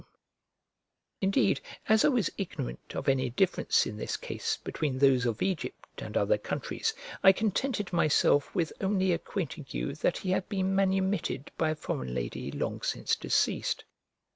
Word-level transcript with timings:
I 0.01 0.03
confess, 0.03 0.13
indeed, 1.21 1.61
as 1.87 2.03
I 2.03 2.07
was 2.07 2.31
ignorant 2.35 2.95
of 2.95 3.07
any 3.07 3.29
difference 3.29 3.85
in 3.85 3.97
this 3.97 4.17
case 4.17 4.57
between 4.57 4.97
those 4.97 5.27
of 5.27 5.43
Egypt 5.43 6.01
and 6.01 6.17
other 6.17 6.39
countries, 6.39 6.95
I 7.23 7.31
contented 7.33 7.93
myself 7.93 8.55
with 8.55 8.73
only 8.81 9.11
acquainting 9.11 9.67
you 9.69 9.93
that 9.93 10.17
he 10.17 10.31
had 10.31 10.49
been 10.49 10.73
manumitted 10.73 11.51
by 11.55 11.69
a 11.69 11.75
foreign 11.75 12.15
lady 12.15 12.51
long 12.51 12.81
since 12.81 13.15
deceased. 13.15 13.83